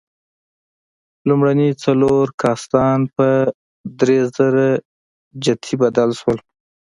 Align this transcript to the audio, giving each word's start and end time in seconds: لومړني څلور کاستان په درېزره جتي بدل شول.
لومړني 1.27 1.69
څلور 1.83 2.25
کاستان 2.41 2.99
په 3.15 3.27
درېزره 3.99 4.67
جتي 5.43 5.73
بدل 5.81 6.09
شول. 6.19 6.37